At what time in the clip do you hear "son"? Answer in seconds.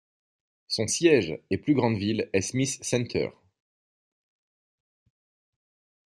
0.67-0.87